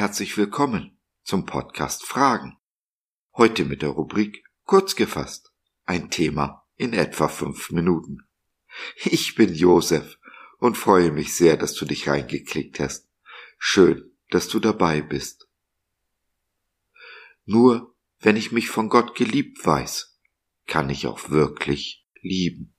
[0.00, 2.56] herzlich willkommen zum Podcast Fragen.
[3.36, 5.52] Heute mit der Rubrik Kurz gefasst.
[5.84, 8.26] Ein Thema in etwa fünf Minuten.
[9.04, 10.18] Ich bin Josef
[10.56, 13.10] und freue mich sehr, dass du dich reingeklickt hast.
[13.58, 15.50] Schön, dass du dabei bist.
[17.44, 20.18] Nur wenn ich mich von Gott geliebt weiß,
[20.66, 22.74] kann ich auch wirklich lieben.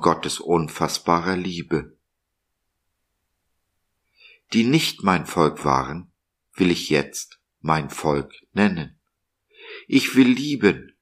[0.00, 1.96] Gottes unfassbarer Liebe.
[4.52, 6.12] Die nicht mein Volk waren,
[6.54, 8.98] will ich jetzt mein Volk nennen.
[9.86, 10.96] Ich will lieben,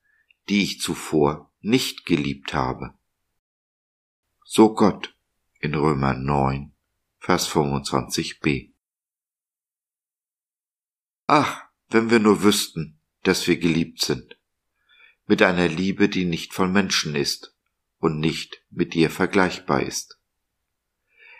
[0.48, 2.94] die ich zuvor nicht geliebt habe.
[4.44, 5.16] So Gott
[5.60, 6.72] in Römer 9,
[7.18, 8.72] Vers 25b.
[11.26, 14.38] Ach, wenn wir nur wüssten, dass wir geliebt sind
[15.26, 17.54] mit einer Liebe, die nicht von Menschen ist
[17.98, 20.18] und nicht mit ihr vergleichbar ist.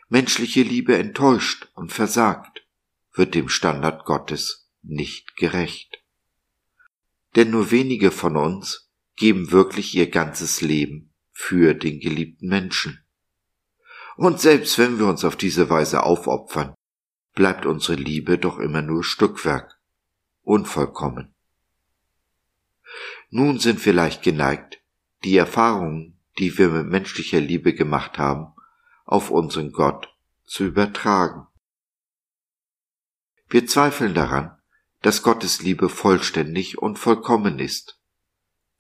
[0.09, 2.67] Menschliche Liebe enttäuscht und versagt,
[3.13, 6.03] wird dem Standard Gottes nicht gerecht.
[7.37, 13.05] Denn nur wenige von uns geben wirklich ihr ganzes Leben für den geliebten Menschen.
[14.17, 16.75] Und selbst wenn wir uns auf diese Weise aufopfern,
[17.35, 19.79] bleibt unsere Liebe doch immer nur Stückwerk,
[20.43, 21.35] unvollkommen.
[23.31, 24.81] Nun sind wir leicht geneigt,
[25.23, 28.55] die Erfahrungen, die wir mit menschlicher Liebe gemacht haben,
[29.05, 30.15] auf unseren Gott
[30.45, 31.47] zu übertragen.
[33.49, 34.57] Wir zweifeln daran,
[35.01, 38.01] dass Gottes Liebe vollständig und vollkommen ist.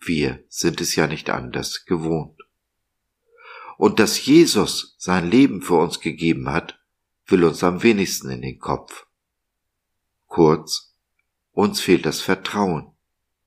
[0.00, 2.38] Wir sind es ja nicht anders gewohnt.
[3.76, 6.78] Und dass Jesus sein Leben für uns gegeben hat,
[7.26, 9.06] will uns am wenigsten in den Kopf.
[10.26, 10.94] Kurz,
[11.52, 12.92] uns fehlt das Vertrauen,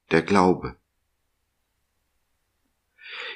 [0.10, 0.81] der Glaube.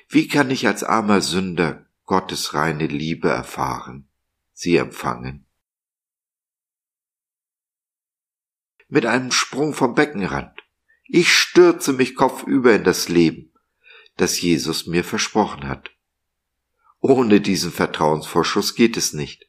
[0.08, 4.08] Wie kann ich als armer Sünder Gottes reine Liebe erfahren,
[4.54, 5.46] sie empfangen?
[8.88, 10.62] Mit einem Sprung vom Beckenrand.
[11.06, 13.52] Ich stürze mich kopfüber in das Leben,
[14.16, 15.92] das Jesus mir versprochen hat.
[17.00, 19.48] Ohne diesen Vertrauensvorschuss geht es nicht,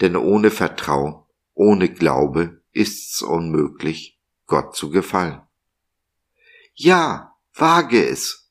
[0.00, 5.42] denn ohne Vertrauen, ohne Glaube ist's unmöglich, Gott zu gefallen.
[6.74, 8.47] Ja, wage es,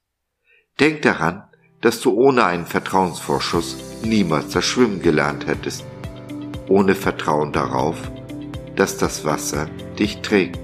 [0.79, 1.41] Denk daran,
[1.81, 5.83] dass du ohne einen Vertrauensvorschuss niemals das Schwimmen gelernt hättest,
[6.67, 7.95] ohne Vertrauen darauf,
[8.75, 9.67] dass das Wasser
[9.97, 10.59] dich trägt.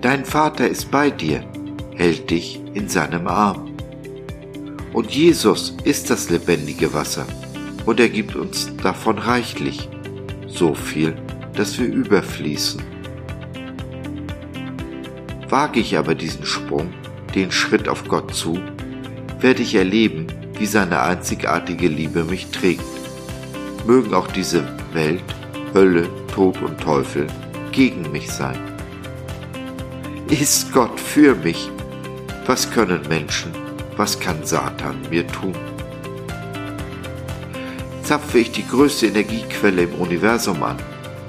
[0.00, 1.44] Dein Vater ist bei dir,
[1.94, 3.70] hält dich in seinem Arm.
[4.92, 7.26] Und Jesus ist das lebendige Wasser,
[7.86, 9.88] und er gibt uns davon reichlich,
[10.48, 11.14] so viel,
[11.54, 12.82] dass wir überfließen.
[15.48, 16.92] Wage ich aber diesen Sprung,
[17.34, 18.58] den Schritt auf Gott zu,
[19.40, 20.26] werde ich erleben,
[20.58, 22.82] wie seine einzigartige Liebe mich trägt.
[23.86, 25.24] Mögen auch diese Welt,
[25.74, 27.26] Hölle, Tod und Teufel
[27.72, 28.58] gegen mich sein.
[30.28, 31.70] Ist Gott für mich?
[32.46, 33.52] Was können Menschen,
[33.96, 35.54] was kann Satan mir tun?
[38.02, 40.76] Zapfe ich die größte Energiequelle im Universum an,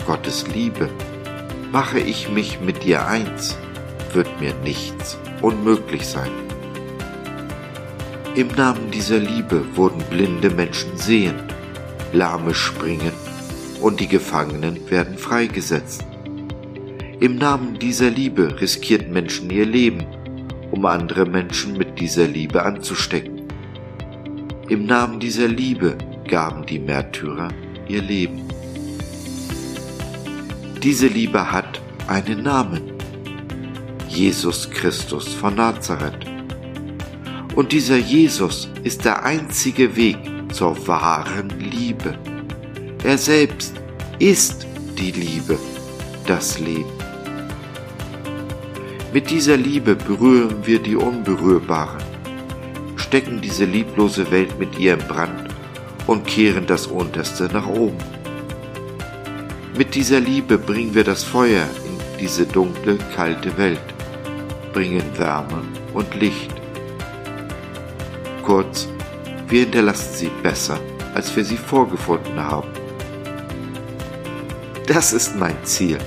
[0.06, 0.90] Gottes Liebe,
[1.72, 3.58] mache ich mich mit dir eins,
[4.14, 6.32] wird mir nichts unmöglich sein.
[8.36, 11.44] Im Namen dieser Liebe wurden blinde Menschen sehend,
[12.12, 13.12] Lahme springen
[13.80, 16.04] und die Gefangenen werden freigesetzt.
[17.20, 20.06] Im Namen dieser Liebe riskierten Menschen ihr Leben,
[20.72, 23.44] um andere Menschen mit dieser Liebe anzustecken.
[24.70, 27.50] Im Namen dieser Liebe gaben die Märtyrer
[27.88, 28.42] ihr Leben.
[30.82, 32.93] Diese Liebe hat einen Namen.
[34.14, 36.28] Jesus Christus von Nazareth.
[37.56, 40.18] Und dieser Jesus ist der einzige Weg
[40.52, 42.16] zur wahren Liebe.
[43.04, 43.74] Er selbst
[44.20, 44.68] ist
[45.00, 45.58] die Liebe,
[46.28, 46.92] das Leben.
[49.12, 52.04] Mit dieser Liebe berühren wir die Unberührbaren,
[52.96, 55.50] stecken diese lieblose Welt mit ihr im Brand
[56.06, 57.98] und kehren das Unterste nach oben.
[59.76, 63.93] Mit dieser Liebe bringen wir das Feuer in diese dunkle, kalte Welt
[64.74, 65.62] bringen Wärme
[65.94, 66.52] und Licht.
[68.44, 68.90] Kurz,
[69.48, 70.80] wir hinterlassen sie besser,
[71.14, 72.70] als wir sie vorgefunden haben.
[74.88, 76.00] Das ist mein Ziel.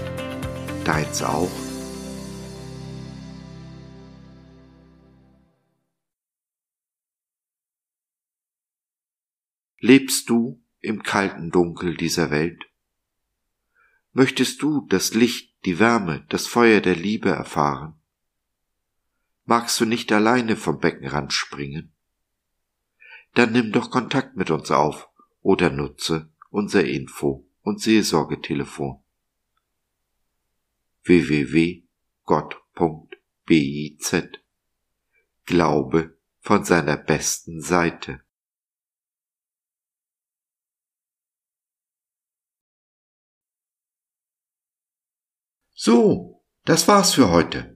[0.84, 1.50] Deins auch?
[9.78, 12.64] Lebst du im kalten Dunkel dieser Welt?
[14.12, 17.94] Möchtest du das Licht, die Wärme, das Feuer der Liebe erfahren?
[19.48, 21.94] Magst du nicht alleine vom Beckenrand springen?
[23.34, 25.08] Dann nimm doch Kontakt mit uns auf
[25.40, 29.02] oder nutze unser Info- und Seelsorgetelefon
[31.04, 31.86] www.gott.biz
[35.44, 38.22] Glaube von seiner besten Seite.
[45.72, 47.75] So, das war's für heute.